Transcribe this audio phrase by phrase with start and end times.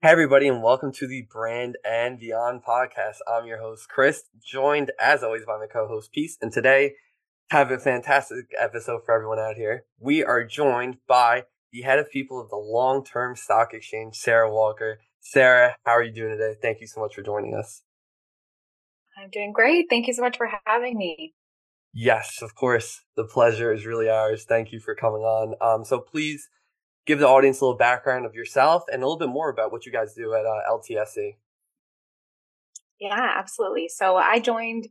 [0.00, 3.16] Hey, everybody, and welcome to the Brand and Beyond podcast.
[3.26, 6.38] I'm your host, Chris, joined as always by my co host, Peace.
[6.40, 6.92] And today,
[7.50, 9.86] have a fantastic episode for everyone out here.
[9.98, 14.54] We are joined by the head of people of the long term stock exchange, Sarah
[14.54, 15.00] Walker.
[15.18, 16.56] Sarah, how are you doing today?
[16.62, 17.82] Thank you so much for joining us.
[19.20, 19.86] I'm doing great.
[19.90, 21.34] Thank you so much for having me.
[21.92, 23.00] Yes, of course.
[23.16, 24.44] The pleasure is really ours.
[24.44, 25.56] Thank you for coming on.
[25.60, 26.48] Um, so please
[27.08, 29.86] give the audience a little background of yourself and a little bit more about what
[29.86, 31.36] you guys do at uh, LTSE.
[33.00, 33.88] Yeah, absolutely.
[33.88, 34.88] So I joined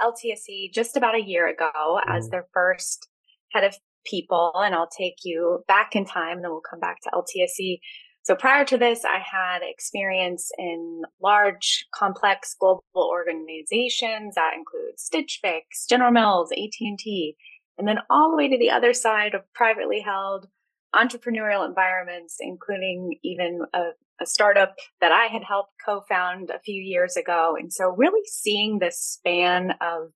[0.00, 2.12] LTSE just about a year ago mm-hmm.
[2.12, 3.08] as their first
[3.52, 7.00] head of people, and I'll take you back in time, and then we'll come back
[7.02, 7.78] to LTSE.
[8.22, 15.38] So prior to this, I had experience in large, complex global organizations that include Stitch
[15.40, 17.36] Fix, General Mills, AT&T,
[17.78, 20.48] and then all the way to the other side of privately held
[20.94, 23.90] entrepreneurial environments, including even a,
[24.20, 27.56] a startup that I had helped co-found a few years ago.
[27.58, 30.12] And so really seeing this span of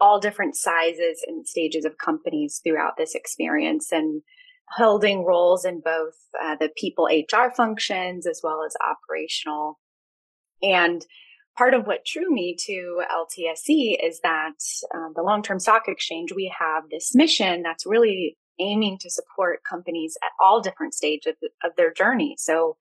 [0.00, 4.22] all different sizes and stages of companies throughout this experience and
[4.68, 9.78] holding roles in both uh, the people HR functions as well as operational.
[10.62, 11.04] And
[11.56, 14.54] part of what drew me to LTSE is that
[14.94, 19.60] uh, the long term stock exchange, we have this mission that's really aiming to support
[19.68, 22.36] companies at all different stages of, of their journey.
[22.38, 22.76] So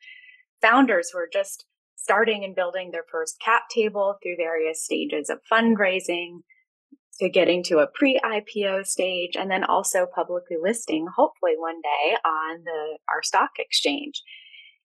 [0.61, 5.39] founders who are just starting and building their first cap table through various stages of
[5.51, 6.39] fundraising
[7.19, 12.63] to getting to a pre-IPO stage and then also publicly listing hopefully one day on
[12.63, 14.21] the our stock exchange.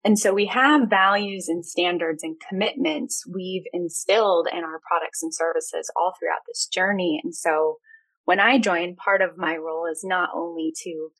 [0.04, 5.34] And so we have values and standards and commitments we've instilled in our products and
[5.34, 7.20] services all throughout this journey.
[7.24, 7.78] And so
[8.24, 11.10] when I join, part of my role is not only to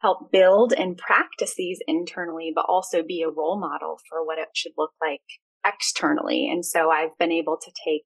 [0.00, 4.48] help build and practice these internally, but also be a role model for what it
[4.54, 5.22] should look like
[5.66, 6.48] externally.
[6.50, 8.04] And so I've been able to take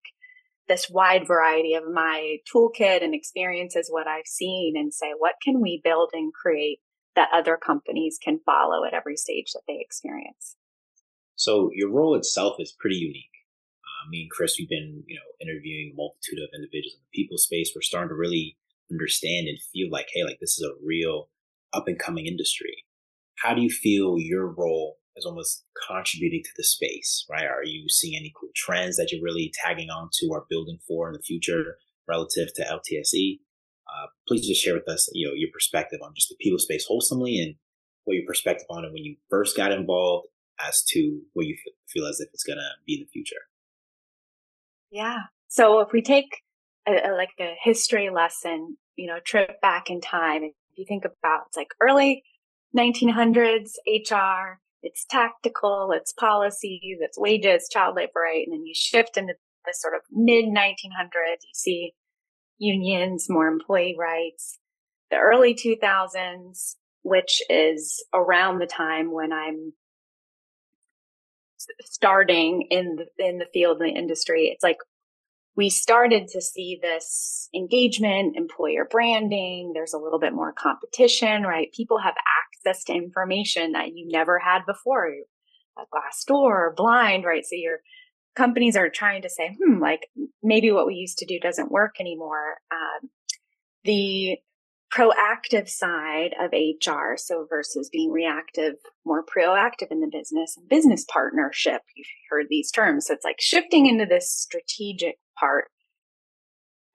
[0.69, 5.61] this wide variety of my toolkit and experiences, what I've seen, and say, what can
[5.61, 6.79] we build and create
[7.17, 10.57] that other companies can follow at every stage that they experience?
[11.35, 13.38] So your role itself is pretty unique.
[13.99, 17.15] Uh, me and Chris, we've been, you know, interviewing a multitude of individuals in the
[17.15, 17.73] people space.
[17.75, 18.57] We're starting to really
[18.91, 21.29] understand and feel like, hey, like this is a real
[21.73, 22.85] up and coming industry.
[23.37, 27.45] How do you feel your role is almost contributing to the space, right?
[27.45, 31.09] Are you seeing any cool trends that you're really tagging on to or building for
[31.09, 31.77] in the future
[32.09, 33.41] relative to LTSE?
[33.89, 36.85] Uh, please just share with us, you know, your perspective on just the people space
[36.87, 37.57] wholesomely and
[38.05, 40.29] what your perspective on it when you first got involved
[40.67, 41.57] as to what you
[41.89, 43.48] feel as if it's going to be in the future.
[44.91, 45.19] Yeah.
[45.49, 46.43] So if we take
[46.87, 51.05] a, a, like a history lesson, you know, trip back in time, if you think
[51.05, 52.23] about it's like early
[52.77, 58.47] 1900s HR, it's tactical, it's policies, it's wages, child labor, right?
[58.47, 59.35] And then you shift into
[59.65, 61.93] the sort of mid 1900s, you see
[62.59, 64.59] unions, more employee rights.
[65.11, 69.73] The early 2000s, which is around the time when I'm
[71.83, 74.79] starting in the, in the field, in the industry, it's like
[75.57, 79.73] we started to see this engagement, employer branding.
[79.75, 81.73] There's a little bit more competition, right?
[81.73, 82.15] People have
[82.65, 85.13] access to information that you never had before.
[85.77, 87.45] A Glassdoor, blind, right?
[87.45, 87.81] So your
[88.37, 90.09] companies are trying to say, hmm, like
[90.45, 92.59] maybe what we used to do doesn't work anymore.
[92.71, 93.11] Um,
[93.83, 94.39] the
[94.95, 97.17] proactive side of HR.
[97.17, 101.83] So versus being reactive, more proactive in the business and business partnership.
[101.95, 103.07] You've heard these terms.
[103.07, 105.67] So it's like shifting into this strategic part.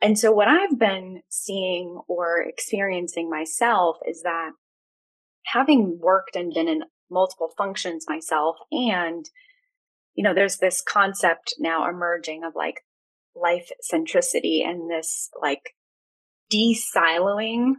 [0.01, 4.51] And so what I've been seeing or experiencing myself is that
[5.45, 9.29] having worked and been in multiple functions myself and
[10.15, 12.81] you know there's this concept now emerging of like
[13.35, 15.75] life centricity and this like
[16.49, 17.73] de-siloing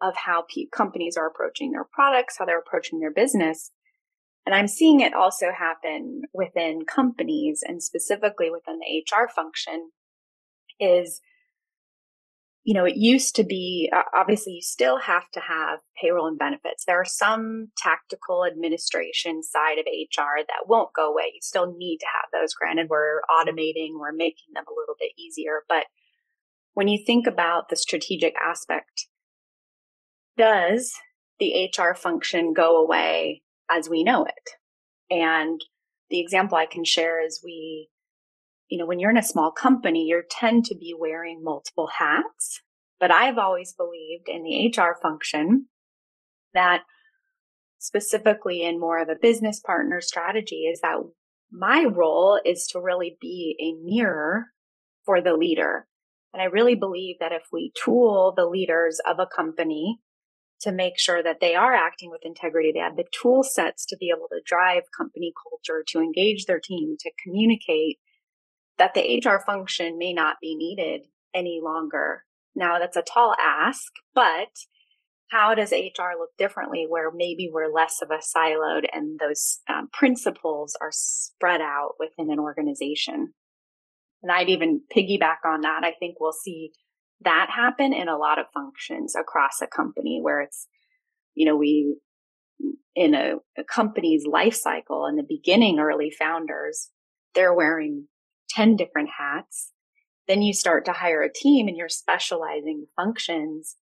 [0.00, 3.70] of how pe- companies are approaching their products, how they're approaching their business.
[4.46, 9.90] And I'm seeing it also happen within companies and specifically within the HR function
[10.80, 11.20] is,
[12.64, 16.38] you know, it used to be, uh, obviously you still have to have payroll and
[16.38, 16.84] benefits.
[16.86, 21.32] There are some tactical administration side of HR that won't go away.
[21.34, 22.54] You still need to have those.
[22.54, 25.86] Granted, we're automating, we're making them a little bit easier, but
[26.78, 29.08] when you think about the strategic aspect,
[30.36, 30.94] does
[31.40, 34.50] the HR function go away as we know it?
[35.10, 35.60] And
[36.08, 37.88] the example I can share is we,
[38.68, 42.62] you know, when you're in a small company, you tend to be wearing multiple hats.
[43.00, 45.66] But I've always believed in the HR function
[46.54, 46.84] that
[47.80, 50.98] specifically in more of a business partner strategy is that
[51.50, 54.52] my role is to really be a mirror
[55.04, 55.88] for the leader.
[56.32, 59.98] And I really believe that if we tool the leaders of a company
[60.60, 63.96] to make sure that they are acting with integrity, they have the tool sets to
[63.96, 67.98] be able to drive company culture, to engage their team, to communicate,
[68.76, 72.24] that the HR function may not be needed any longer.
[72.54, 74.48] Now, that's a tall ask, but
[75.30, 79.88] how does HR look differently where maybe we're less of a siloed and those um,
[79.92, 83.34] principles are spread out within an organization?
[84.22, 85.82] And I'd even piggyback on that.
[85.84, 86.72] I think we'll see
[87.24, 90.66] that happen in a lot of functions across a company where it's,
[91.34, 91.96] you know, we,
[92.94, 96.90] in a, a company's life cycle in the beginning, early founders,
[97.34, 98.06] they're wearing
[98.50, 99.72] 10 different hats.
[100.26, 103.76] Then you start to hire a team and you're specializing functions.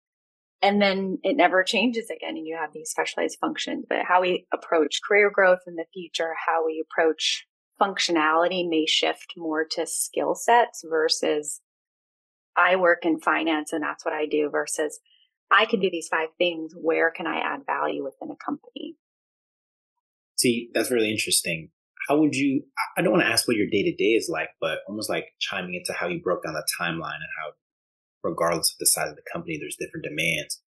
[0.63, 3.85] And then it never changes again and you have these specialized functions.
[3.89, 7.47] But how we approach career growth in the future, how we approach
[7.81, 11.61] functionality may shift more to skill sets versus
[12.57, 14.99] I work in finance and that's what I do versus
[15.51, 16.73] I can do these five things.
[16.75, 18.97] Where can I add value within a company?
[20.37, 21.71] See, that's really interesting
[22.09, 22.63] how would you
[22.97, 25.27] i don't want to ask what your day to day is like but almost like
[25.39, 27.53] chiming into how you broke down the timeline and how
[28.23, 30.63] regardless of the size of the company there's different demands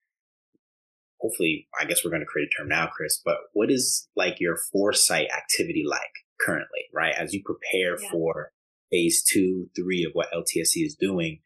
[1.20, 4.40] hopefully i guess we're going to create a term now chris but what is like
[4.40, 8.12] your foresight activity like currently right as you prepare yeah.
[8.12, 8.52] for
[8.92, 11.40] phase two three of what ltse is doing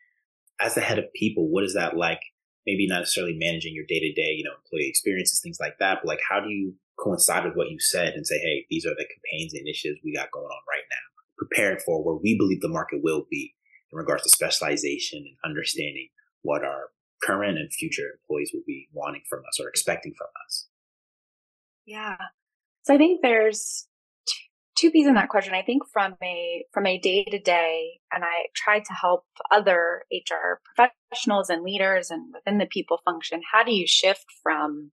[0.60, 2.22] as the head of people what is that like
[2.66, 6.20] maybe not necessarily managing your day-to-day you know employee experiences things like that but like
[6.30, 9.54] how do you coincide with what you said and say, hey, these are the campaigns
[9.54, 11.24] and initiatives we got going on right now.
[11.38, 13.56] Preparing for where we believe the market will be
[13.92, 16.10] in regards to specialization and understanding
[16.42, 16.92] what our
[17.22, 20.68] current and future employees will be wanting from us or expecting from us.
[21.86, 22.18] Yeah.
[22.84, 23.88] So I think there's
[24.76, 25.54] two pieces in that question.
[25.54, 30.04] I think from a from a day to day, and I tried to help other
[30.12, 33.42] HR professionals and leaders and within the people function.
[33.52, 34.92] How do you shift from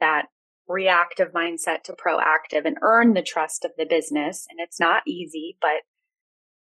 [0.00, 0.26] that
[0.68, 4.46] reactive mindset to proactive and earn the trust of the business.
[4.50, 5.82] And it's not easy, but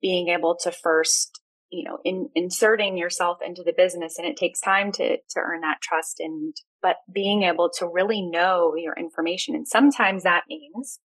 [0.01, 1.39] being able to first,
[1.69, 5.61] you know, in, inserting yourself into the business and it takes time to, to earn
[5.61, 9.55] that trust and, but being able to really know your information.
[9.55, 10.99] And sometimes that means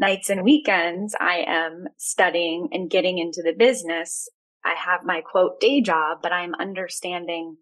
[0.00, 4.28] nights and weekends, I am studying and getting into the business.
[4.64, 7.56] I have my quote day job, but I'm understanding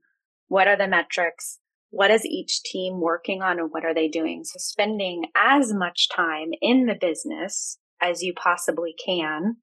[0.47, 1.59] what are the metrics?
[1.91, 4.45] what is each team working on and what are they doing?
[4.45, 9.57] So spending as much time in the business as you possibly can.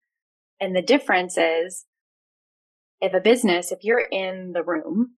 [0.60, 1.86] And the difference is
[3.00, 5.16] if a business, if you're in the room,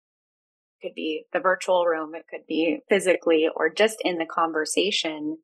[0.82, 5.38] could be the virtual room, it could be physically or just in the conversation,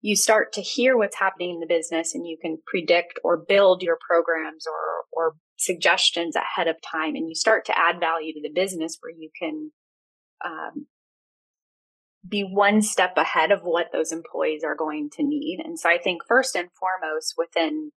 [0.00, 3.82] you start to hear what's happening in the business and you can predict or build
[3.82, 7.16] your programs or, or suggestions ahead of time.
[7.16, 9.72] And you start to add value to the business where you can
[10.44, 10.86] um,
[12.26, 15.60] be one step ahead of what those employees are going to need.
[15.64, 17.90] And so I think first and foremost within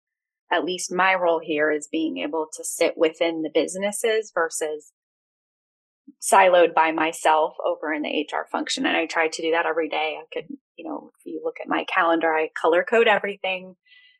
[0.52, 4.93] at least my role here is being able to sit within the businesses versus
[6.21, 8.87] siloed by myself over in the HR function.
[8.87, 10.19] And I try to do that every day.
[10.21, 10.47] I could,
[10.77, 13.76] you know, if you look at my calendar, I color code everything.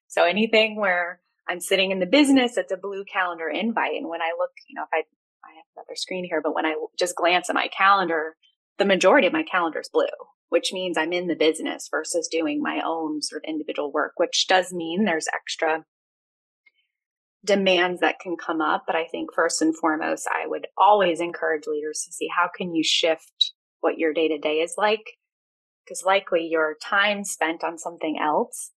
[0.09, 3.95] So anything where I'm sitting in the business, it's a blue calendar invite.
[3.97, 5.03] And when I look, you know, if I
[5.45, 8.37] I have another screen here, but when I just glance at my calendar,
[8.79, 10.07] the majority of my calendar is blue,
[10.49, 14.47] which means I'm in the business versus doing my own sort of individual work, which
[14.47, 15.85] does mean there's extra
[17.45, 18.85] demands that can come up.
[18.87, 22.75] But I think first and foremost, I would always encourage leaders to see how can
[22.75, 25.05] you shift what your day to day is like?
[25.85, 28.73] Because likely your time spent on something else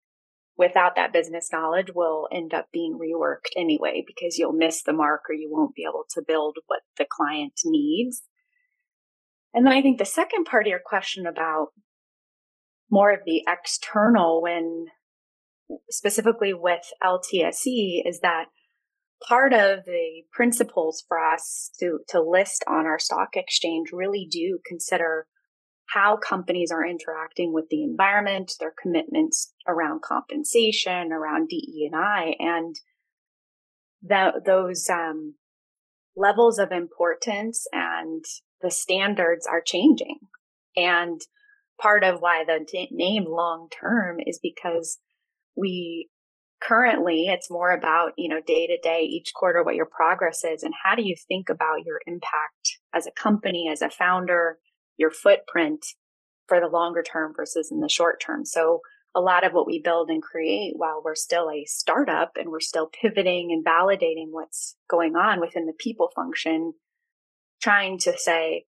[0.57, 5.23] without that business knowledge will end up being reworked anyway because you'll miss the mark
[5.29, 8.23] or you won't be able to build what the client needs.
[9.55, 11.69] And then I think the second part of your question about
[12.91, 14.87] more of the external when
[15.91, 18.47] specifically with LTSE is that
[19.27, 24.59] part of the principles for us to, to list on our stock exchange really do
[24.67, 25.27] consider
[25.87, 31.91] how companies are interacting with the environment, their commitments around compensation, around DE
[32.39, 32.77] and
[34.45, 35.35] those um,
[36.17, 38.25] levels of importance and
[38.61, 40.19] the standards are changing.
[40.77, 41.21] And
[41.81, 44.99] part of why the t- name long term is because
[45.57, 46.09] we
[46.63, 50.63] currently it's more about you know day to day each quarter what your progress is
[50.63, 54.59] and how do you think about your impact as a company as a founder
[54.97, 55.85] your footprint
[56.47, 58.45] for the longer term versus in the short term.
[58.45, 58.81] So
[59.15, 62.61] a lot of what we build and create while we're still a startup and we're
[62.61, 66.73] still pivoting and validating what's going on within the people function,
[67.63, 68.65] trying to say,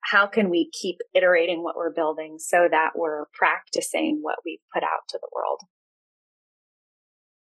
[0.00, 4.82] how can we keep iterating what we're building so that we're practicing what we've put
[4.82, 5.60] out to the world?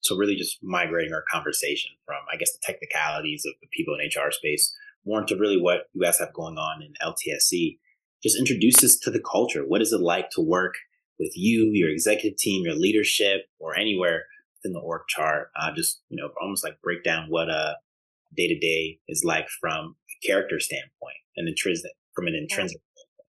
[0.01, 4.07] So really just migrating our conversation from, I guess, the technicalities of the people in
[4.07, 7.77] HR space more into really what you guys have going on in LTSE.
[8.21, 9.63] Just introduce us to the culture.
[9.67, 10.75] What is it like to work
[11.19, 14.25] with you, your executive team, your leadership, or anywhere
[14.63, 15.49] in the org chart?
[15.59, 17.77] Uh, just, you know, almost like break down what a
[18.35, 23.27] day to day is like from a character standpoint and intrinsic from an intrinsic standpoint.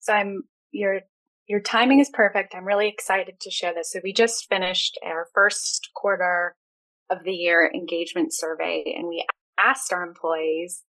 [0.00, 1.00] So I'm your
[1.46, 2.54] your timing is perfect.
[2.54, 3.92] I'm really excited to share this.
[3.92, 6.56] So we just finished our first quarter
[7.10, 9.26] of the year engagement survey and we
[9.58, 10.82] asked our employees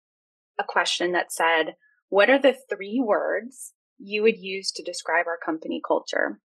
[0.60, 1.74] a question that said,
[2.10, 6.40] what are the three words you would use to describe our company culture?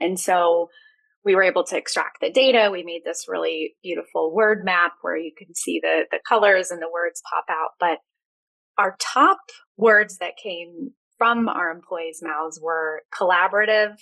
[0.00, 0.68] And so
[1.24, 2.70] we were able to extract the data.
[2.72, 6.80] We made this really beautiful word map where you can see the, the colors and
[6.80, 7.70] the words pop out.
[7.78, 7.98] But
[8.76, 9.38] our top
[9.76, 13.96] words that came from our employees' mouths were collaborative,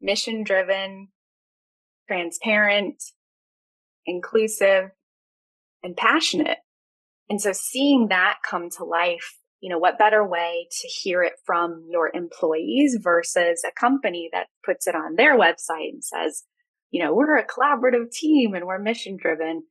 [0.00, 1.08] mission driven,
[2.08, 3.02] transparent,
[4.06, 4.90] inclusive,
[5.82, 6.58] and passionate.
[7.28, 11.34] And so seeing that come to life, you know, what better way to hear it
[11.44, 16.44] from your employees versus a company that puts it on their website and says,
[16.90, 19.64] you know, we're a collaborative team and we're mission driven.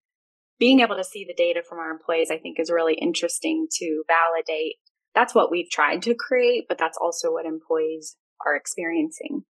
[0.60, 4.04] Being able to see the data from our employees, I think is really interesting to
[4.08, 4.76] validate.
[5.16, 8.16] That's what we've tried to create, but that's also what employees
[8.46, 9.44] are experiencing.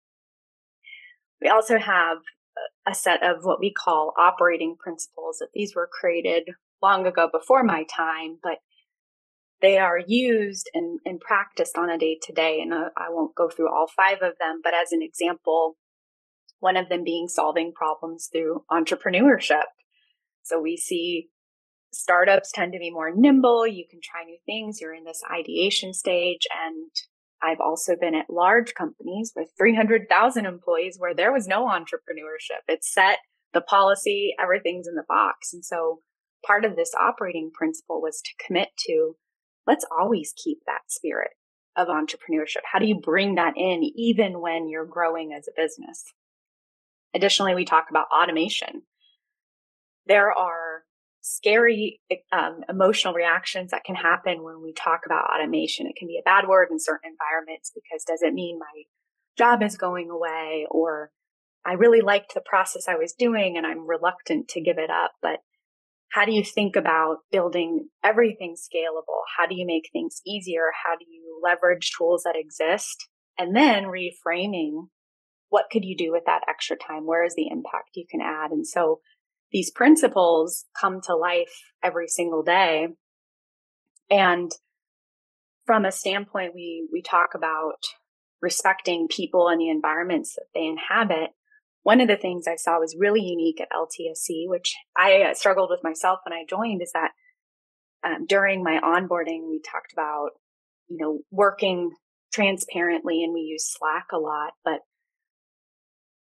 [1.40, 2.18] We also have
[2.86, 6.50] a set of what we call operating principles that these were created
[6.82, 8.58] long ago before my time, but
[9.60, 12.60] they are used and, and practiced on a day to day.
[12.60, 15.76] And uh, I won't go through all five of them, but as an example,
[16.60, 19.64] one of them being solving problems through entrepreneurship.
[20.42, 21.28] So we see
[21.92, 23.66] startups tend to be more nimble.
[23.66, 24.80] You can try new things.
[24.80, 26.46] You're in this ideation stage.
[26.64, 26.90] And
[27.42, 32.62] I've also been at large companies with 300,000 employees where there was no entrepreneurship.
[32.68, 33.18] It's set,
[33.52, 35.52] the policy, everything's in the box.
[35.52, 36.00] And so
[36.44, 39.16] part of this operating principle was to commit to
[39.66, 41.30] let's always keep that spirit
[41.76, 42.62] of entrepreneurship.
[42.70, 46.04] How do you bring that in even when you're growing as a business?
[47.14, 48.82] Additionally, we talk about automation.
[50.06, 50.69] There are
[51.20, 52.00] scary
[52.32, 55.86] um, emotional reactions that can happen when we talk about automation.
[55.86, 58.84] It can be a bad word in certain environments because does it mean my
[59.36, 61.10] job is going away or
[61.64, 65.12] I really liked the process I was doing and I'm reluctant to give it up.
[65.20, 65.40] But
[66.10, 69.22] how do you think about building everything scalable?
[69.36, 70.70] How do you make things easier?
[70.84, 73.08] How do you leverage tools that exist?
[73.38, 74.88] And then reframing
[75.50, 77.06] what could you do with that extra time?
[77.06, 78.50] Where is the impact you can add?
[78.52, 79.00] And so
[79.52, 81.52] these principles come to life
[81.82, 82.88] every single day.
[84.10, 84.50] And
[85.66, 87.78] from a standpoint, we, we talk about
[88.42, 91.30] respecting people and the environments that they inhabit.
[91.82, 95.70] One of the things I saw was really unique at LTSE, which I uh, struggled
[95.70, 97.10] with myself when I joined, is that
[98.04, 100.30] um, during my onboarding, we talked about,
[100.88, 101.90] you know, working
[102.32, 104.80] transparently and we use Slack a lot, but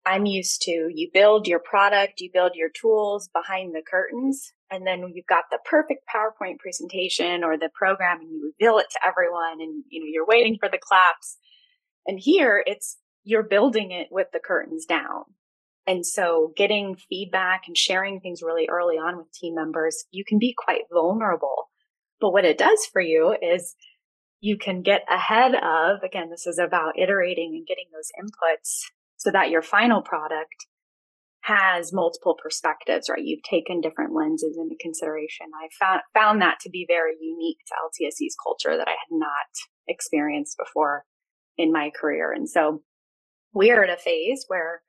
[0.08, 4.86] I'm used to you build your product, you build your tools behind the curtains, and
[4.86, 9.06] then you've got the perfect PowerPoint presentation or the program and you reveal it to
[9.06, 11.36] everyone and you know you're waiting for the claps.
[12.06, 15.24] And here it's you're building it with the curtains down.
[15.86, 20.38] And so getting feedback and sharing things really early on with team members, you can
[20.38, 21.68] be quite vulnerable.
[22.18, 23.74] But what it does for you is
[24.40, 28.84] you can get ahead of, again, this is about iterating and getting those inputs
[29.18, 30.66] so that your final product
[31.42, 33.22] has multiple perspectives, right?
[33.22, 35.46] You've taken different lenses into consideration.
[35.54, 39.48] I found, found that to be very unique to LTSE's culture that I had not
[39.86, 41.04] experienced before
[41.56, 42.32] in my career.
[42.32, 42.82] And so
[43.54, 44.82] we are at a phase where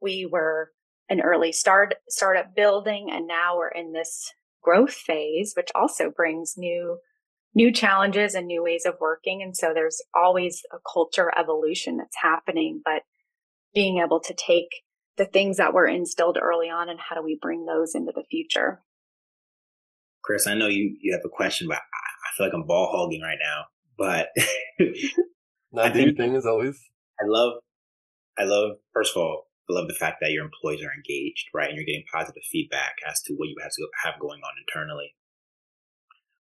[0.00, 0.70] we were
[1.08, 4.32] an early start startup building and now we're in this
[4.62, 6.98] growth phase, which also brings new
[7.54, 9.42] new challenges and new ways of working.
[9.42, 13.02] And so there's always a culture evolution that's happening, but
[13.78, 14.82] being able to take
[15.18, 18.24] the things that were instilled early on and how do we bring those into the
[18.28, 18.82] future.
[20.24, 23.22] Chris, I know you, you have a question, but I feel like I'm ball hogging
[23.22, 23.66] right now.
[23.96, 24.30] But
[25.72, 26.76] not your thing as always.
[27.20, 27.52] I love,
[28.36, 28.78] I love.
[28.92, 31.86] First of all, I love the fact that your employees are engaged, right, and you're
[31.86, 35.14] getting positive feedback as to what you have to have going on internally.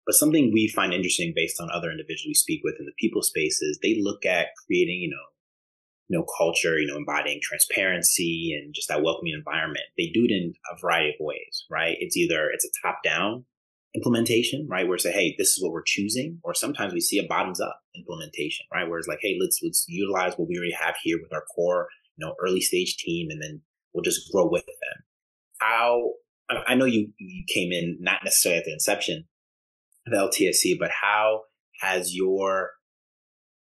[0.07, 3.21] But something we find interesting based on other individuals we speak with in the people
[3.21, 5.36] spaces, they look at creating, you know,
[6.08, 9.84] you know, culture, you know, embodying transparency and just that welcoming environment.
[9.98, 11.96] They do it in a variety of ways, right?
[11.98, 13.44] It's either it's a top down
[13.94, 14.86] implementation, right?
[14.86, 17.60] Where it's like, hey, this is what we're choosing, or sometimes we see a bottoms
[17.60, 18.88] up implementation, right?
[18.88, 21.88] Where it's like, hey, let's let's utilize what we already have here with our core,
[22.16, 25.04] you know, early stage team, and then we'll just grow with them.
[25.58, 26.12] How
[26.48, 29.25] I know you you came in not necessarily at the inception
[30.06, 31.42] of LTSE, but how
[31.80, 32.70] has your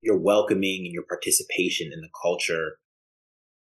[0.01, 2.79] your welcoming and your participation in the culture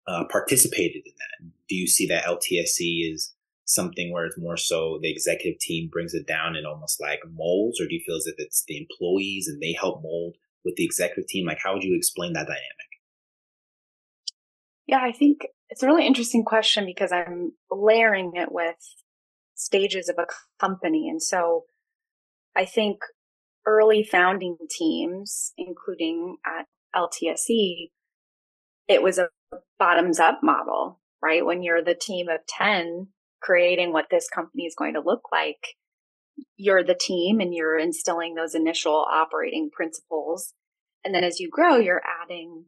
[0.07, 1.51] uh, participated in that?
[1.69, 3.33] Do you see that LTSE is
[3.65, 7.79] something where it's more so the executive team brings it down and almost like molds,
[7.79, 10.35] or do you feel as if it's the employees and they help mold
[10.65, 11.45] with the executive team?
[11.45, 12.91] Like, how would you explain that dynamic?
[14.87, 18.75] Yeah, I think it's a really interesting question because I'm layering it with
[19.55, 20.25] stages of a
[20.59, 21.07] company.
[21.09, 21.65] And so
[22.55, 22.97] I think
[23.65, 26.65] early founding teams, including at
[26.95, 27.89] LTSE,
[28.87, 29.29] it was a
[29.79, 31.45] bottoms up model, right?
[31.45, 33.07] When you're the team of 10
[33.41, 35.75] creating what this company is going to look like,
[36.57, 40.53] you're the team and you're instilling those initial operating principles.
[41.03, 42.65] And then as you grow, you're adding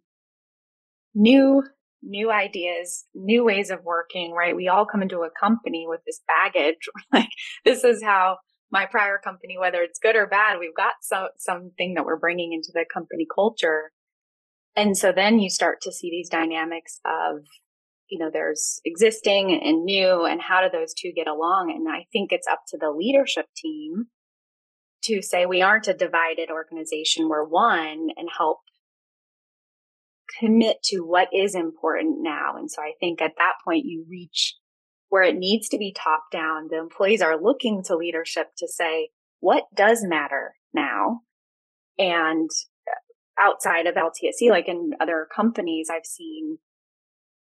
[1.14, 1.64] new
[2.06, 4.56] new ideas, new ways of working, right?
[4.56, 6.90] We all come into a company with this baggage.
[7.14, 7.30] like,
[7.64, 8.40] this is how
[8.74, 12.54] my prior company, whether it's good or bad, we've got some, something that we're bringing
[12.54, 13.92] into the company culture.
[14.76, 17.44] And so then you start to see these dynamics of,
[18.10, 21.72] you know, there's existing and new and how do those two get along?
[21.72, 24.08] And I think it's up to the leadership team
[25.04, 27.30] to say we aren't a divided organization.
[27.30, 28.62] We're one and help
[30.40, 32.56] commit to what is important now.
[32.58, 34.56] And so I think at that point you reach
[35.14, 36.70] where it needs to be top down.
[36.72, 39.10] The employees are looking to leadership to say,
[39.42, 41.22] what does matter now?
[42.00, 42.50] And
[43.40, 46.58] outside of LTSE, like in other companies, I've seen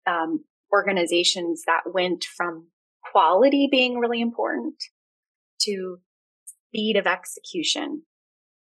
[0.08, 2.66] um, organizations that went from
[3.12, 4.74] quality being really important
[5.60, 5.98] to
[6.44, 8.02] speed of execution.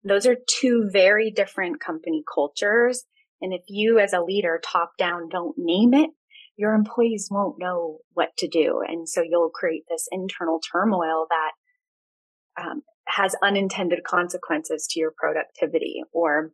[0.05, 3.07] Those are two very different company cultures
[3.41, 6.11] and if you as a leader top down don't name it,
[6.57, 8.83] your employees won't know what to do.
[8.87, 16.03] And so you'll create this internal turmoil that um, has unintended consequences to your productivity.
[16.13, 16.53] Or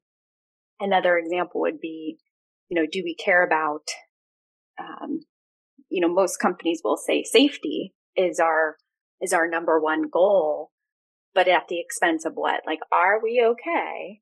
[0.81, 2.19] another example would be,
[2.69, 3.83] you know, do we care about,
[4.79, 5.21] um,
[5.89, 8.77] you know, most companies will say safety is our,
[9.21, 10.71] is our number one goal,
[11.35, 12.61] but at the expense of what?
[12.67, 14.21] Like, are we okay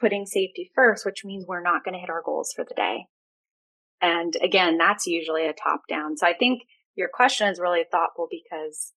[0.00, 3.06] putting safety first, which means we're not going to hit our goals for the day.
[4.06, 6.16] And again, that's usually a top down.
[6.16, 6.62] So I think
[6.94, 8.92] your question is really thoughtful because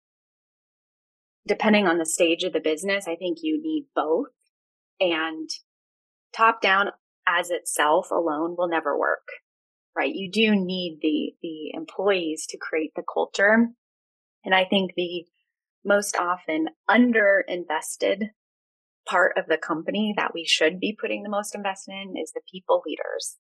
[1.47, 4.27] depending on the stage of the business, I think you need both.
[4.99, 5.49] And
[6.31, 6.91] top down
[7.27, 9.27] as itself alone will never work,
[9.97, 10.13] right?
[10.13, 13.69] You do need the, the employees to create the culture.
[14.45, 15.25] And I think the
[15.83, 18.25] most often under invested
[19.07, 22.41] part of the company that we should be putting the most investment in is the
[22.51, 23.37] people leaders.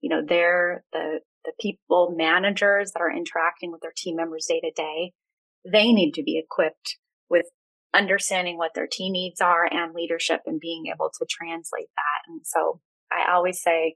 [0.00, 4.60] You know, they're the, the people managers that are interacting with their team members day
[4.60, 5.12] to day.
[5.70, 6.96] They need to be equipped
[7.28, 7.46] with
[7.94, 12.30] understanding what their team needs are and leadership and being able to translate that.
[12.32, 12.80] And so
[13.10, 13.94] I always say,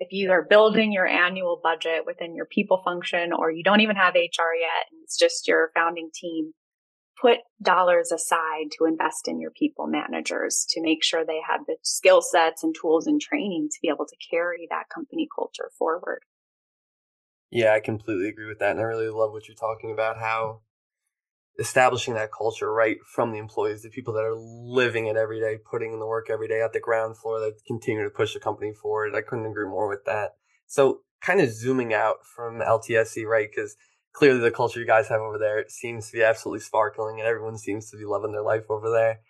[0.00, 3.96] if you are building your annual budget within your people function or you don't even
[3.96, 6.52] have HR yet and it's just your founding team,
[7.20, 11.76] put dollars aside to invest in your people managers to make sure they have the
[11.82, 16.20] skill sets and tools and training to be able to carry that company culture forward.
[17.50, 18.72] Yeah, I completely agree with that.
[18.72, 20.60] And I really love what you're talking about how
[21.58, 25.58] establishing that culture right from the employees, the people that are living it every day,
[25.68, 28.40] putting in the work every day at the ground floor that continue to push the
[28.40, 29.14] company forward.
[29.16, 30.36] I couldn't agree more with that.
[30.66, 33.48] So, kind of zooming out from LTSE, right?
[33.50, 33.76] Because
[34.12, 37.58] clearly the culture you guys have over there seems to be absolutely sparkling and everyone
[37.58, 39.20] seems to be loving their life over there.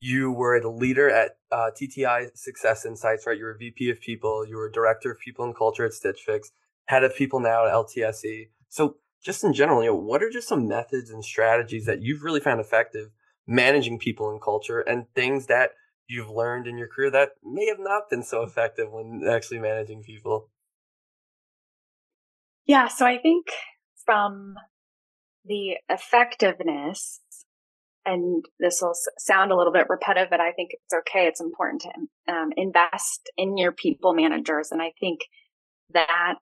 [0.00, 3.38] You were the leader at uh, TTI Success Insights, right?
[3.38, 6.50] You were VP of People, you were Director of People and Culture at Stitch Fix,
[6.86, 8.48] Head of People now at LTSE.
[8.68, 12.22] So, just in general, you know, what are just some methods and strategies that you've
[12.22, 13.10] really found effective
[13.46, 15.70] managing people and culture and things that
[16.06, 20.02] you've learned in your career that may have not been so effective when actually managing
[20.02, 20.50] people?
[22.66, 23.46] Yeah, so I think
[24.04, 24.54] from
[25.44, 27.20] the effectiveness,
[28.04, 31.26] and this will sound a little bit repetitive, but I think it's okay.
[31.26, 34.70] It's important to um, invest in your people managers.
[34.70, 35.20] And I think
[35.92, 36.38] that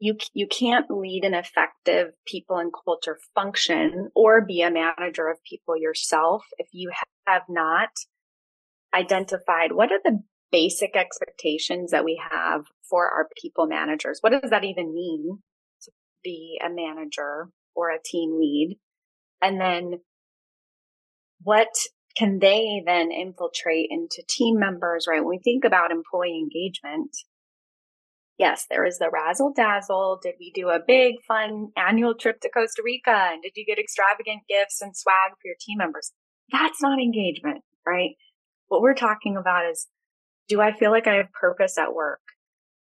[0.00, 5.38] you you can't lead an effective people and culture function or be a manager of
[5.48, 6.90] people yourself if you
[7.26, 7.90] have not
[8.94, 10.20] identified what are the
[10.50, 15.38] basic expectations that we have for our people managers what does that even mean
[16.22, 18.78] be a manager or a team lead
[19.42, 20.00] and then
[21.42, 21.68] what
[22.16, 27.16] can they then infiltrate into team members right when we think about employee engagement
[28.40, 30.18] yes, there is the razzle dazzle.
[30.20, 33.28] Did we do a big fun annual trip to Costa Rica?
[33.30, 36.12] And did you get extravagant gifts and swag for your team members?
[36.50, 38.12] That's not engagement, right?
[38.68, 39.86] What we're talking about is,
[40.48, 42.20] do I feel like I have purpose at work?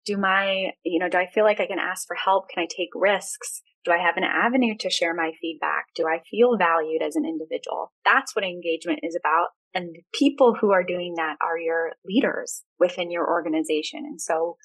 [0.05, 2.49] Do my, you know, do I feel like I can ask for help?
[2.49, 3.61] Can I take risks?
[3.85, 5.87] Do I have an avenue to share my feedback?
[5.95, 7.91] Do I feel valued as an individual?
[8.05, 9.49] That's what engagement is about.
[9.73, 14.03] And people who are doing that are your leaders within your organization.
[14.05, 14.57] And so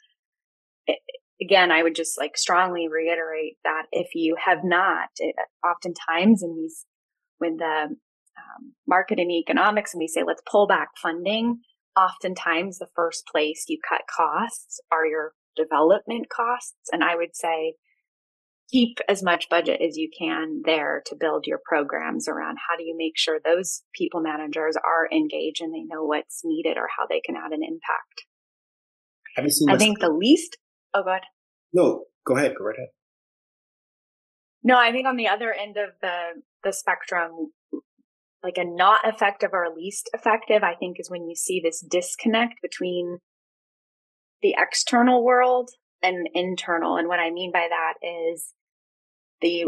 [1.41, 6.55] again, I would just like strongly reiterate that if you have not, it, oftentimes in
[6.57, 6.85] these,
[7.39, 11.61] when the um, market and economics and we say, let's pull back funding,
[11.99, 16.89] oftentimes the first place you cut costs are your development costs.
[16.93, 17.75] And I would say,
[18.71, 22.85] keep as much budget as you can there to build your programs around how do
[22.85, 27.07] you make sure those people managers are engaged and they know what's needed or how
[27.09, 28.27] they can add an impact.
[29.69, 30.59] I think the least
[30.95, 31.21] Oh, God.
[31.73, 32.55] No, go ahead.
[32.59, 32.89] Go right ahead.
[34.63, 37.53] No, I think on the other end of the the spectrum,
[38.43, 42.63] like a not effective or least effective, I think is when you see this disconnect
[42.63, 43.19] between
[44.43, 45.71] the external world
[46.03, 46.97] and internal.
[46.97, 48.55] And what I mean by that is
[49.41, 49.67] the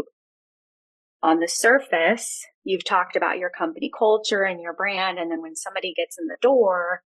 [1.23, 5.19] on the surface, you've talked about your company culture and your brand.
[5.19, 7.03] And then when somebody gets in the door,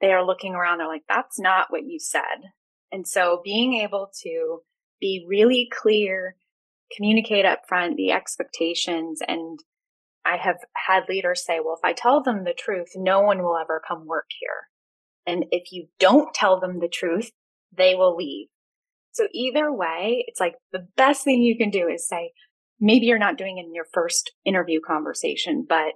[0.00, 2.52] they are looking around, they're like, that's not what you said.
[2.92, 4.60] And so being able to
[5.00, 6.36] be really clear,
[6.96, 9.20] communicate up front the expectations.
[9.26, 9.58] And
[10.24, 13.56] I have had leaders say, well, if I tell them the truth, no one will
[13.56, 14.68] ever come work here.
[15.26, 17.30] And if you don't tell them the truth,
[17.76, 18.48] they will leave.
[19.12, 22.32] So either way, it's like the best thing you can do is say,
[22.78, 25.94] maybe you're not doing it in your first interview conversation, but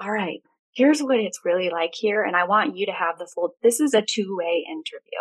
[0.00, 0.40] all right,
[0.74, 2.22] here's what it's really like here.
[2.22, 5.20] And I want you to have the full, this is a two way interview.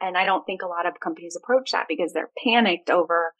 [0.00, 3.34] And I don't think a lot of companies approach that because they're panicked over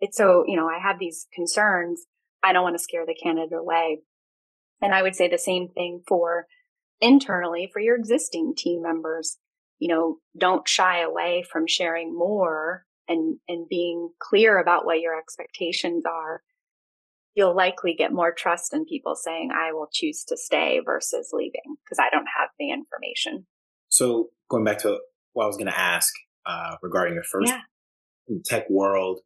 [0.00, 2.06] it's so, you know, I have these concerns.
[2.42, 4.00] I don't want to scare the candidate away.
[4.82, 6.46] And I would say the same thing for
[7.00, 9.38] internally for your existing team members.
[9.78, 15.18] You know, don't shy away from sharing more and, and being clear about what your
[15.18, 16.42] expectations are
[17.34, 21.76] you'll likely get more trust in people saying, I will choose to stay versus leaving
[21.84, 23.46] because I don't have the information.
[23.88, 24.98] So going back to
[25.32, 26.12] what I was going to ask
[26.46, 28.36] uh, regarding your first yeah.
[28.44, 29.20] tech world,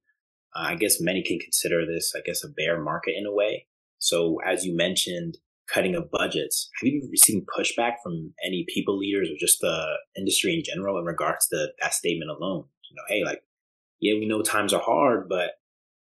[0.55, 3.67] uh, I guess many can consider this, I guess, a bear market in a way.
[3.99, 5.39] So as you mentioned,
[5.73, 10.55] cutting of budgets, have you receiving pushback from any people leaders or just the industry
[10.55, 12.65] in general in regards to that statement alone?
[12.91, 13.43] You know, hey, like,
[14.01, 15.53] yeah, we know times are hard, but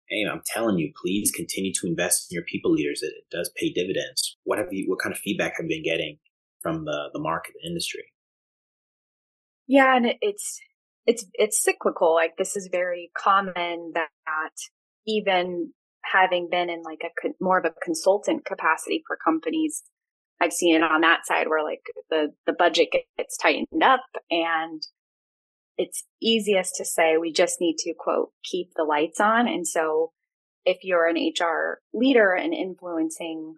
[0.09, 3.03] hey, I'm telling you, please continue to invest in your people leaders.
[3.03, 4.37] It, it does pay dividends.
[4.45, 6.19] What have you, what kind of feedback have you been getting
[6.63, 8.05] from the, the market, the industry?
[9.67, 10.61] Yeah, and it's,
[11.07, 12.15] it's, it's cyclical.
[12.15, 14.09] Like this is very common that
[15.07, 15.73] even
[16.05, 19.83] having been in like a more of a consultant capacity for companies,
[20.41, 24.83] I've seen it on that side where like the, the budget gets tightened up and
[25.79, 30.13] it's easiest to say we just need to quote keep the lights on and so
[30.65, 33.57] if you're an hr leader and influencing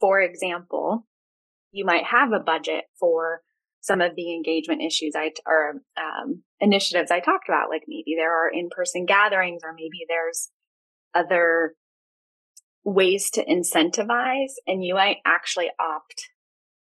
[0.00, 1.06] for example
[1.72, 3.42] you might have a budget for
[3.82, 7.68] some of the engagement issues I or um, initiatives I talked about.
[7.68, 10.50] Like maybe there are in-person gatherings, or maybe there's
[11.14, 11.74] other
[12.84, 16.30] ways to incentivize, and you might actually opt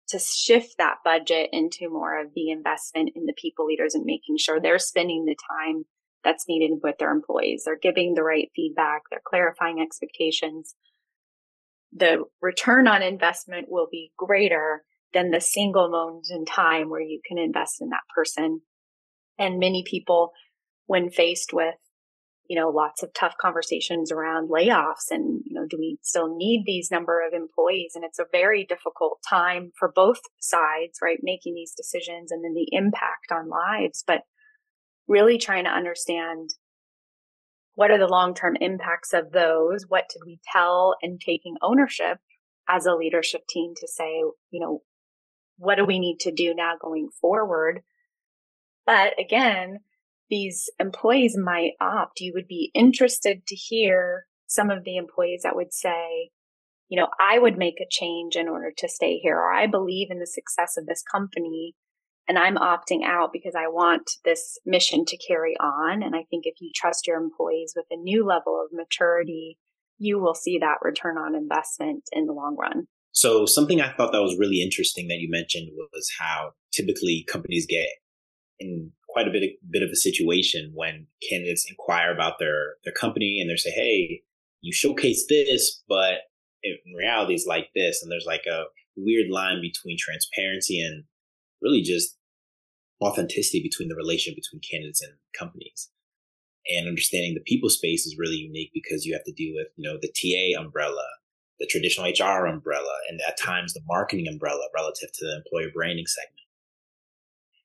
[0.10, 4.38] to shift that budget into more of the investment in the people leaders and making
[4.38, 5.84] sure they're spending the time
[6.24, 7.64] that's needed with their employees.
[7.66, 9.04] They're giving the right feedback.
[9.10, 10.76] They're clarifying expectations.
[11.94, 14.84] The return on investment will be greater
[15.14, 18.62] than the single moment in time where you can invest in that person.
[19.40, 20.32] And many people,
[20.86, 21.76] when faced with
[22.48, 26.64] you know, lots of tough conversations around layoffs and, you know, do we still need
[26.66, 27.92] these number of employees?
[27.94, 31.20] And it's a very difficult time for both sides, right?
[31.22, 34.22] Making these decisions and then the impact on lives, but
[35.08, 36.52] really trying to understand
[37.76, 39.86] what are the long-term impacts of those?
[39.88, 42.18] What did we tell and taking ownership
[42.70, 44.82] as a leadership team to say, you know,
[45.58, 47.82] what do we need to do now going forward?
[48.86, 49.80] But again,
[50.30, 55.56] these employees might opt, you would be interested to hear some of the employees that
[55.56, 56.32] would say,
[56.90, 60.08] you know, I would make a change in order to stay here, or I believe
[60.10, 61.76] in the success of this company
[62.28, 66.04] and I'm opting out because I want this mission to carry on.
[66.04, 69.58] And I think if you trust your employees with a new level of maturity,
[69.98, 72.88] you will see that return on investment in the long run.
[73.18, 77.66] So something I thought that was really interesting that you mentioned was how typically companies
[77.68, 77.88] get
[78.60, 82.94] in quite a bit of, bit of a situation when candidates inquire about their their
[82.94, 84.22] company and they say, "Hey,
[84.62, 86.30] you showcase this, but
[86.62, 91.06] in reality, it's like this." And there's like a weird line between transparency and
[91.60, 92.20] really just
[93.02, 95.90] authenticity between the relation between candidates and companies.
[96.68, 99.90] And understanding the people space is really unique because you have to deal with, you
[99.90, 101.08] know, the TA umbrella,
[101.60, 106.06] the traditional HR umbrella, and at times the marketing umbrella relative to the employer branding
[106.06, 106.48] segment.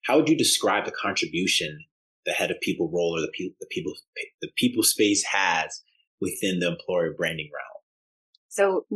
[0.07, 1.79] How would you describe the contribution
[2.25, 3.93] the head of people role or the, pe- the people
[4.41, 5.83] the people space has
[6.21, 7.73] within the employer branding realm?
[8.49, 8.87] So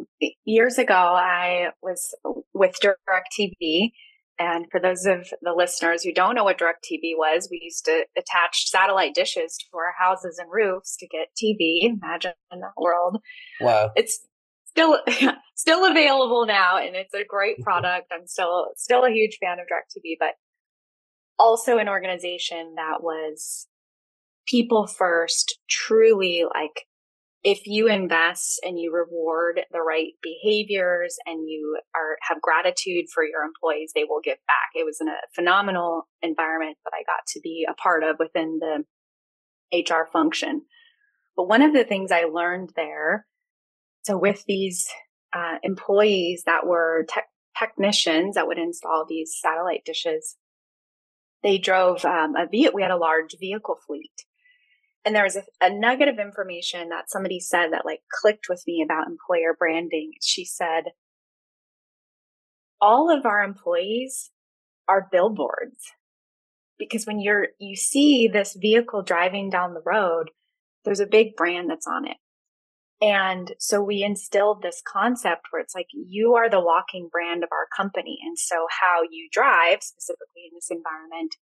[0.44, 2.14] years ago, I was
[2.52, 3.92] with DirecTV
[4.38, 8.04] and for those of the listeners who don't know what DirecTV was, we used to
[8.18, 11.82] attach satellite dishes to our houses and roofs to get TV.
[11.82, 13.18] Imagine that world.
[13.60, 13.92] Wow.
[13.96, 14.25] It's
[14.76, 14.98] still
[15.54, 17.64] still available now and it's a great mm-hmm.
[17.64, 18.12] product.
[18.12, 20.34] I'm still still a huge fan of DirecTV, but
[21.38, 23.66] also an organization that was
[24.46, 26.84] people first, truly like
[27.42, 33.24] if you invest and you reward the right behaviors and you are have gratitude for
[33.24, 34.70] your employees, they will give back.
[34.74, 38.58] It was in a phenomenal environment that I got to be a part of within
[38.60, 38.84] the
[39.72, 40.62] HR function.
[41.36, 43.26] But one of the things I learned there,
[44.06, 44.88] so with these
[45.34, 47.20] uh, employees that were te-
[47.58, 50.36] technicians that would install these satellite dishes,
[51.42, 54.12] they drove um, a ve- we had a large vehicle fleet
[55.06, 58.62] and there was a, a nugget of information that somebody said that like clicked with
[58.66, 60.10] me about employer branding.
[60.20, 60.86] She said,
[62.80, 64.30] all of our employees
[64.88, 65.92] are billboards
[66.76, 70.30] because when you're, you see this vehicle driving down the road,
[70.84, 72.16] there's a big brand that's on it.
[73.00, 77.50] And so we instilled this concept where it's like you are the walking brand of
[77.52, 78.18] our company.
[78.24, 81.36] And so how you drive specifically in this environment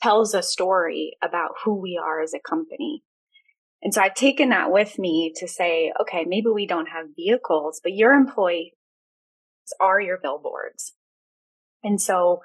[0.00, 3.02] tells a story about who we are as a company.
[3.82, 7.80] And so I've taken that with me to say, okay, maybe we don't have vehicles,
[7.82, 8.72] but your employees
[9.80, 10.92] are your billboards.
[11.82, 12.40] And so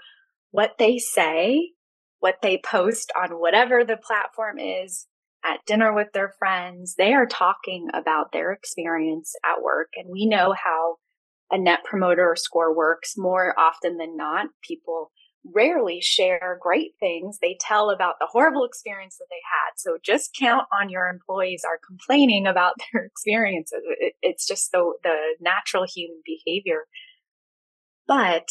[0.52, 1.72] what they say,
[2.20, 5.08] what they post on whatever the platform is
[5.46, 9.90] at dinner with their friends, they are talking about their experience at work.
[9.96, 10.98] And we know how
[11.52, 14.48] a net promoter score works more often than not.
[14.64, 15.12] People
[15.54, 17.38] rarely share great things.
[17.40, 19.74] They tell about the horrible experience that they had.
[19.78, 23.82] So just count on your employees are complaining about their experiences.
[24.00, 26.86] It, it's just the, the natural human behavior.
[28.08, 28.48] But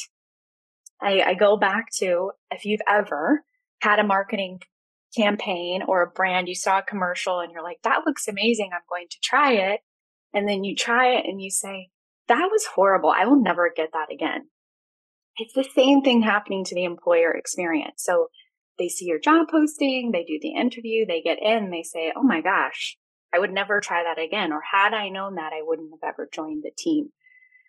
[1.01, 3.45] I, I go back to if you've ever
[3.81, 4.61] had a marketing
[5.17, 8.71] campaign or a brand, you saw a commercial and you're like, that looks amazing.
[8.73, 9.81] I'm going to try it.
[10.33, 11.91] And then you try it and you say,
[12.29, 13.11] that was horrible.
[13.11, 14.49] I will never get that again
[15.37, 18.03] it's the same thing happening to the employer experience.
[18.05, 18.29] So
[18.79, 22.23] they see your job posting, they do the interview, they get in, they say, Oh
[22.23, 22.97] my gosh,
[23.35, 24.53] I would never try that again.
[24.53, 27.11] Or had I known that, I wouldn't have ever joined the team.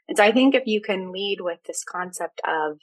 [0.08, 2.78] And so I think if you can lead with this concept of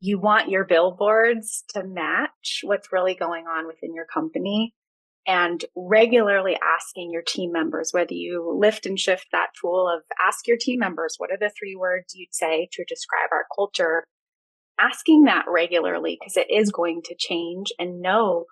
[0.00, 4.74] you want your billboards to match what's really going on within your company,
[5.26, 10.46] and regularly asking your team members, whether you lift and shift that tool of ask
[10.46, 14.04] your team members, what are the three words you'd say to describe our culture?
[14.78, 18.46] Asking that regularly because it is going to change and know,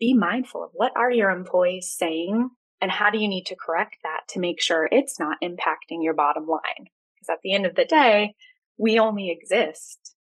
[0.00, 2.50] be mindful of what are your employees saying
[2.80, 6.14] and how do you need to correct that to make sure it's not impacting your
[6.14, 6.88] bottom line?
[7.14, 8.34] Because at the end of the day,
[8.78, 10.16] we only exist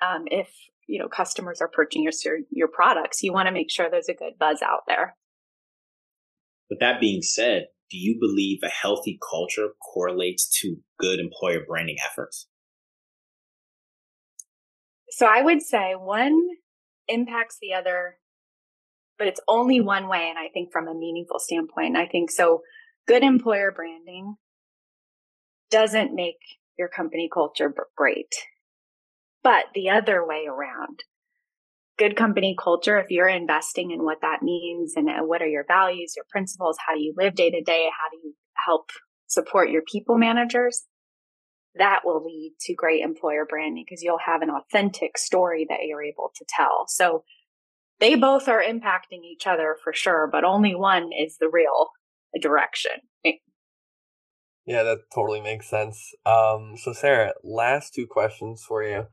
[0.00, 0.48] um, if
[0.86, 2.12] you know customers are purchasing your
[2.50, 5.16] your products you want to make sure there's a good buzz out there.
[6.70, 11.96] With that being said do you believe a healthy culture correlates to good employer branding
[12.04, 12.46] efforts?
[15.10, 16.38] So i would say one
[17.08, 18.18] impacts the other
[19.18, 22.62] but it's only one way and i think from a meaningful standpoint i think so
[23.06, 24.34] good employer branding
[25.70, 26.38] doesn't make
[26.76, 28.34] your company culture great
[29.46, 31.04] but the other way around,
[31.96, 35.64] good company culture, if you're investing in what that means and uh, what are your
[35.68, 38.34] values, your principles, how you live day to day, how do you
[38.66, 38.90] help
[39.28, 40.86] support your people managers,
[41.76, 46.02] that will lead to great employer branding because you'll have an authentic story that you're
[46.02, 46.86] able to tell.
[46.88, 47.22] So
[48.00, 51.90] they both are impacting each other for sure, but only one is the real
[52.42, 52.94] direction.
[54.66, 56.12] Yeah, that totally makes sense.
[56.26, 59.06] Um, so Sarah, last two questions for you.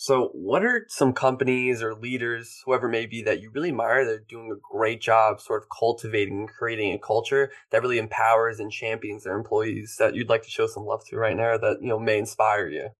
[0.00, 4.04] So, what are some companies or leaders, whoever may be, that you really admire?
[4.04, 7.98] that are doing a great job, sort of cultivating and creating a culture that really
[7.98, 9.96] empowers and champions their employees.
[9.98, 12.68] That you'd like to show some love to right now, that you know may inspire
[12.68, 12.90] you.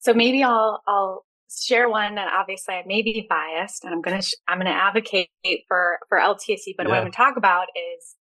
[0.00, 4.22] So maybe I'll I'll share one that obviously I may be biased, and I'm gonna
[4.22, 5.30] sh- I'm gonna advocate
[5.68, 6.74] for for LTSE.
[6.76, 6.88] But yeah.
[6.88, 8.16] what I'm gonna talk about is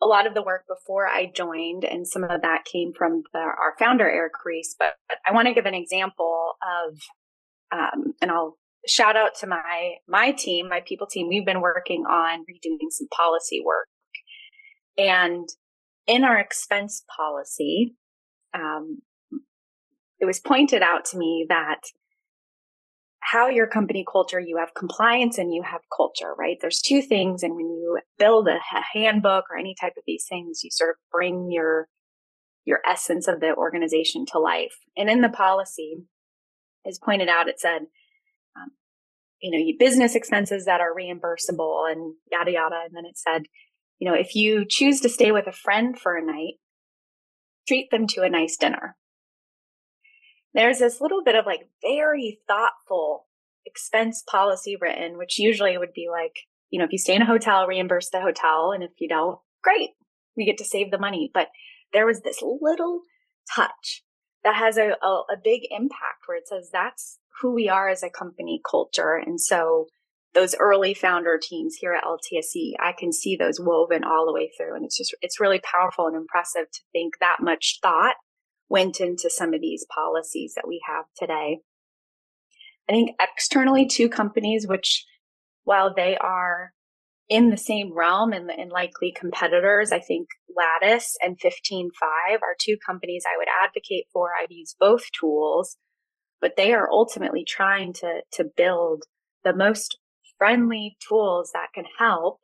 [0.00, 3.38] a lot of the work before I joined, and some of that came from the,
[3.38, 4.74] our founder, Eric Ries.
[4.78, 4.94] But,
[5.26, 6.98] I want to give an example of,
[7.72, 8.56] um, and I'll
[8.86, 11.28] shout out to my my team, my people team.
[11.28, 13.88] We've been working on redoing some policy work,
[14.96, 15.48] and
[16.06, 17.94] in our expense policy,
[18.54, 19.02] um,
[20.20, 21.80] it was pointed out to me that
[23.30, 26.56] how your company culture, you have compliance and you have culture, right?
[26.62, 27.42] There's two things.
[27.42, 28.58] And when you build a,
[28.94, 31.88] handbook or any type of these things, you sort of bring your,
[32.64, 34.76] your essence of the organization to life.
[34.96, 36.04] And in the policy,
[36.86, 37.82] as pointed out, it said,
[38.56, 38.70] um,
[39.42, 42.80] you know, business expenses that are reimbursable and yada, yada.
[42.86, 43.42] And then it said,
[43.98, 46.54] you know, if you choose to stay with a friend for a night,
[47.66, 48.96] treat them to a nice dinner
[50.58, 53.26] there's this little bit of like very thoughtful
[53.64, 56.34] expense policy written, which usually would be like,
[56.68, 58.72] you know, if you stay in a hotel, reimburse the hotel.
[58.72, 59.90] And if you don't, great,
[60.36, 61.30] we get to save the money.
[61.32, 61.46] But
[61.92, 63.02] there was this little
[63.54, 64.02] touch
[64.42, 68.02] that has a, a, a big impact where it says that's who we are as
[68.02, 69.14] a company culture.
[69.14, 69.86] And so
[70.34, 74.50] those early founder teams here at LTSE, I can see those woven all the way
[74.56, 74.74] through.
[74.74, 78.16] And it's just, it's really powerful and impressive to think that much thought
[78.68, 81.58] went into some of these policies that we have today.
[82.88, 85.04] I think externally two companies, which
[85.64, 86.72] while they are
[87.28, 92.76] in the same realm and, and likely competitors, I think Lattice and 15Five are two
[92.84, 94.30] companies I would advocate for.
[94.40, 95.76] I've used both tools,
[96.40, 99.04] but they are ultimately trying to, to build
[99.44, 99.98] the most
[100.38, 102.40] friendly tools that can help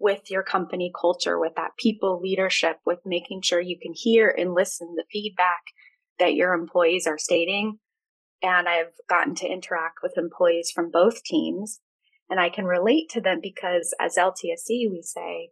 [0.00, 4.54] with your company culture, with that people leadership, with making sure you can hear and
[4.54, 5.60] listen the feedback
[6.18, 7.78] that your employees are stating.
[8.42, 11.80] And I've gotten to interact with employees from both teams
[12.30, 15.50] and I can relate to them because as LTSE, we say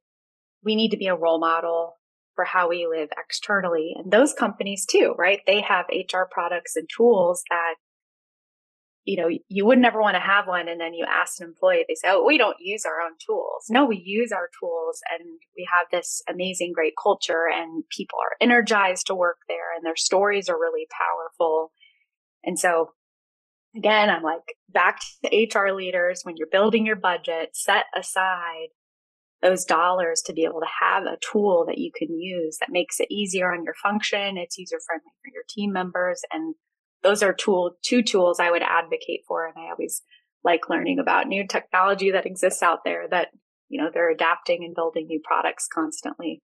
[0.64, 1.96] we need to be a role model
[2.34, 3.94] for how we live externally.
[3.96, 5.40] And those companies too, right?
[5.46, 7.74] They have HR products and tools that
[9.08, 10.68] you know, you would never want to have one.
[10.68, 13.64] And then you ask an employee, they say, Oh, we don't use our own tools.
[13.70, 18.36] No, we use our tools and we have this amazing, great culture and people are
[18.38, 21.72] energized to work there and their stories are really powerful.
[22.44, 22.90] And so
[23.74, 26.20] again, I'm like back to the HR leaders.
[26.24, 28.68] When you're building your budget, set aside
[29.40, 33.00] those dollars to be able to have a tool that you can use that makes
[33.00, 34.36] it easier on your function.
[34.36, 36.54] It's user friendly for your team members and
[37.02, 39.46] those are tool two tools I would advocate for.
[39.46, 40.02] And I always
[40.44, 43.28] like learning about new technology that exists out there that,
[43.68, 46.42] you know, they're adapting and building new products constantly.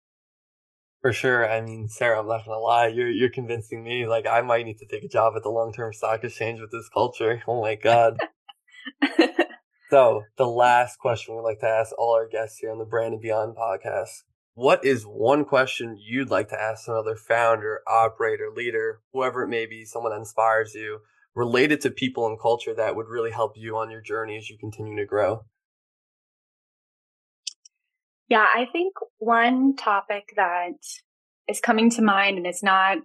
[1.01, 1.51] For sure.
[1.51, 4.79] I mean, Sarah, I'm not gonna lie, you're you're convincing me like I might need
[4.79, 7.43] to take a job at the long term stock exchange with this culture.
[7.49, 8.17] Oh my god.
[9.91, 12.85] so the last question we would like to ask all our guests here on the
[12.85, 14.23] Brand and Beyond podcast
[14.55, 19.67] what is one question you'd like to ask another founder, operator, leader, whoever it may
[19.67, 21.01] be, someone that inspires you,
[21.35, 24.57] related to people and culture that would really help you on your journey as you
[24.57, 25.45] continue to grow?
[28.29, 30.79] Yeah, I think one topic that
[31.49, 32.99] is coming to mind and it's not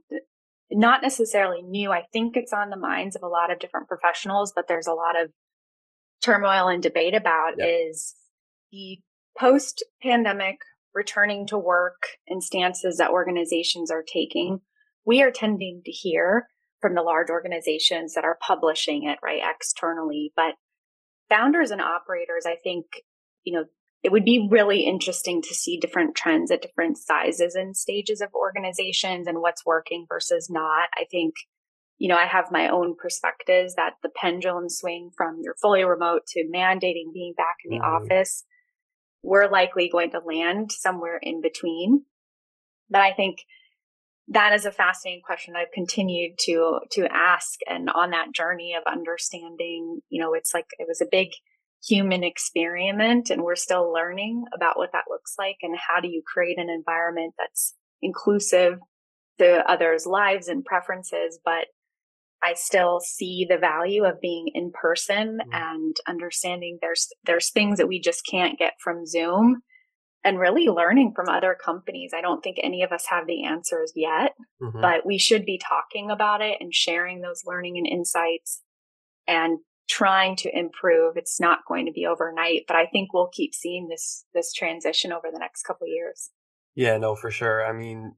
[0.71, 1.91] not necessarily new.
[1.91, 4.93] I think it's on the minds of a lot of different professionals, but there's a
[4.93, 5.31] lot of
[6.23, 7.67] turmoil and debate about yep.
[7.67, 8.13] is
[8.71, 8.99] the
[9.37, 10.59] post pandemic
[10.93, 14.61] returning to work and stances that organizations are taking,
[15.05, 16.47] we are tending to hear
[16.81, 20.31] from the large organizations that are publishing it right externally.
[20.35, 20.55] But
[21.29, 22.85] founders and operators, I think,
[23.43, 23.65] you know,
[24.01, 28.29] it would be really interesting to see different trends at different sizes and stages of
[28.33, 30.87] organizations and what's working versus not.
[30.95, 31.33] I think,
[31.97, 36.21] you know, I have my own perspectives that the pendulum swing from you're fully remote
[36.29, 38.05] to mandating being back in the mm-hmm.
[38.05, 38.45] office
[39.23, 42.03] we're likely going to land somewhere in between.
[42.89, 43.39] But I think
[44.29, 48.91] that is a fascinating question I've continued to to ask and on that journey of
[48.91, 51.29] understanding, you know, it's like it was a big
[51.83, 56.21] human experiment and we're still learning about what that looks like and how do you
[56.25, 58.79] create an environment that's inclusive
[59.39, 61.67] to others' lives and preferences, but
[62.41, 65.53] I still see the value of being in person mm-hmm.
[65.53, 69.61] and understanding there's there's things that we just can't get from Zoom
[70.23, 72.11] and really learning from other companies.
[72.15, 74.81] I don't think any of us have the answers yet, mm-hmm.
[74.81, 78.61] but we should be talking about it and sharing those learning and insights
[79.27, 79.59] and
[79.89, 81.17] trying to improve.
[81.17, 85.11] It's not going to be overnight, but I think we'll keep seeing this this transition
[85.11, 86.31] over the next couple years.
[86.75, 87.65] Yeah, no, for sure.
[87.65, 88.13] I mean,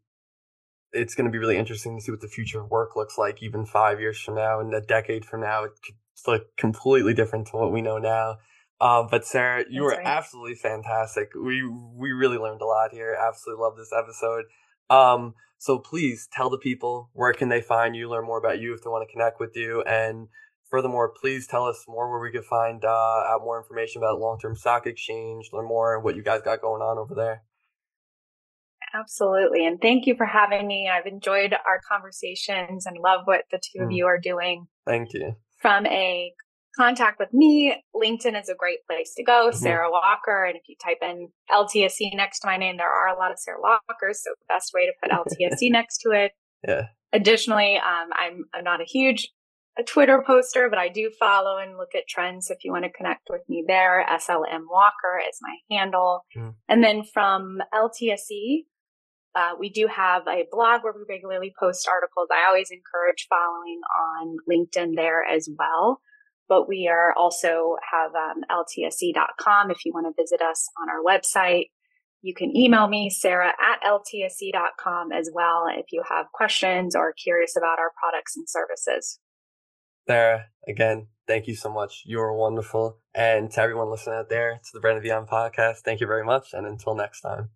[0.94, 3.42] it's going to be really interesting to see what the future of work looks like
[3.42, 5.64] even five years from now and a decade from now.
[5.64, 5.96] It could
[6.28, 8.38] look completely different to what we know now.
[8.80, 10.08] Um, but Sarah, you That's were right.
[10.08, 11.30] absolutely fantastic.
[11.36, 13.16] We we really learned a lot here.
[13.16, 14.46] Absolutely love this episode.
[14.90, 18.74] Um, so please tell the people where can they find you, learn more about you
[18.74, 20.30] if they want to connect with you, and
[20.72, 24.40] furthermore, please tell us more where we could find uh, out more information about Long
[24.40, 27.44] Term Stock Exchange, learn more what you guys got going on over there.
[28.94, 29.66] Absolutely.
[29.66, 30.90] And thank you for having me.
[30.90, 34.68] I've enjoyed our conversations and love what the two of you are doing.
[34.86, 35.36] Thank you.
[35.62, 36.34] From a
[36.78, 39.50] contact with me, LinkedIn is a great place to go.
[39.50, 39.58] Mm-hmm.
[39.58, 40.46] Sarah Walker.
[40.46, 43.40] And if you type in LTSE next to my name, there are a lot of
[43.40, 44.24] Sarah Walkers.
[44.24, 46.32] So the best way to put LTSE next to it.
[46.68, 46.88] Yeah.
[47.14, 49.30] Additionally, um, I'm, I'm not a huge
[49.78, 52.50] a Twitter poster, but I do follow and look at trends.
[52.50, 56.26] If you want to connect with me there, SLM Walker is my handle.
[56.38, 56.56] Mm.
[56.68, 58.66] And then from LTSE,
[59.34, 62.28] uh, we do have a blog where we regularly post articles.
[62.32, 66.02] I always encourage following on LinkedIn there as well.
[66.50, 71.02] But we are also have um, ltse.com if you want to visit us on our
[71.02, 71.68] website.
[72.22, 77.56] You can email me, Sarah at ltse.com as well if you have questions or curious
[77.56, 79.20] about our products and services.
[80.08, 82.04] Sarah, again, thank you so much.
[82.06, 82.98] You are wonderful.
[83.16, 86.54] And to everyone listening out there, to the Brand Beyond podcast, thank you very much.
[86.54, 87.50] And until next time.